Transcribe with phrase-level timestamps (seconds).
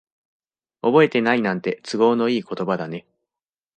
[0.81, 3.05] 覚えてないなんて、都合のいい言葉だね。